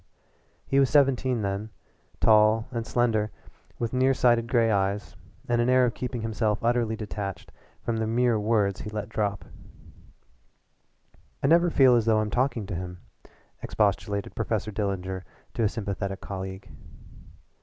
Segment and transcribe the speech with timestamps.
[0.65, 1.69] He was seventeen then,
[2.19, 3.29] tall and slender,
[3.77, 5.15] with near sighted gray eyes
[5.47, 7.51] and an air of keeping himself utterly detached
[7.83, 9.45] from the mere words he let drop.
[11.43, 12.97] "I never feel as though I'm talking to him,"
[13.61, 15.21] expostulated Professor Dillinger
[15.53, 16.71] to a sympathetic colleague.